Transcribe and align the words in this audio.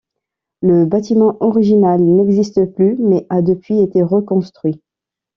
Le 0.63 0.87
bâtiment 0.87 1.37
original 1.41 2.01
n'existe 2.01 2.65
plus, 2.73 2.95
mais 2.97 3.27
a 3.29 3.43
depuis 3.43 3.81
été 3.83 4.01
reconstruit. 4.01 4.81